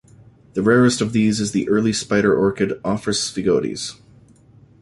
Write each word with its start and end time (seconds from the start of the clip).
The 0.55 0.63
rarest 0.63 0.99
of 0.99 1.13
these 1.13 1.39
is 1.39 1.51
the 1.51 1.69
early 1.69 1.93
spider 1.93 2.35
orchid 2.35 2.71
"Ophrys 2.83 3.19
sphegodes". 3.21 4.01